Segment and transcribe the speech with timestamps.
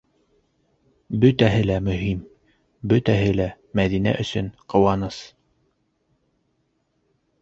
[1.25, 2.23] Бөтәһе лә мөһим,
[2.93, 3.47] бөтәһе лә
[3.81, 5.21] Мәҙинә өсөн ҡыуаныс.